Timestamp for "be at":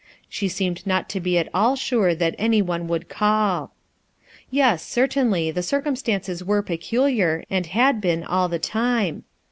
1.19-1.47